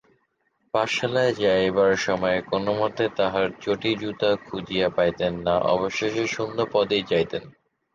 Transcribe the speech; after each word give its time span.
পাঠশালায় 0.73 1.33
যাইবার 1.37 1.91
সময় 1.97 2.39
কোনোমতে 2.51 3.05
তাঁহার 3.17 3.47
চটিজুতা 3.61 4.29
খুঁজিয়া 4.45 4.87
পাইতেন 4.89 5.33
না, 5.45 5.55
অবশেষে 5.73 6.23
শূন্যপদেই 6.27 7.03
যাইতেন। 7.11 7.43